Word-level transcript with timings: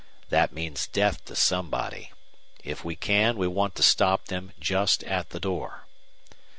That 0.29 0.51
means 0.51 0.87
death 0.87 1.23
to 1.25 1.35
somebody. 1.35 2.11
If 2.63 2.83
we 2.83 2.95
can 2.95 3.37
we 3.37 3.45
want 3.47 3.75
to 3.75 3.83
stop 3.83 4.29
them 4.29 4.51
just 4.59 5.03
at 5.03 5.29
the 5.29 5.39
door." 5.39 5.85